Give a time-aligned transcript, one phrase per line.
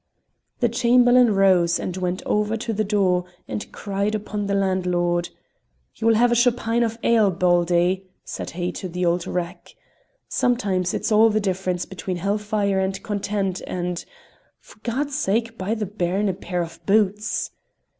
[0.61, 5.29] The Chamberlain rose and went over to the door and cried upon the landlord.
[5.93, 9.75] "You will have a chopine of ale, Baldy," said he to the old wreck;
[10.27, 14.03] "sometimes it's all the difference between hell fire and content, and
[14.59, 17.51] for God's sake buy the bairn a pair of boots!"